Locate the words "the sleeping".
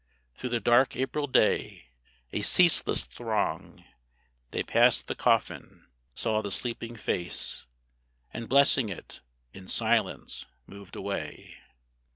6.41-6.95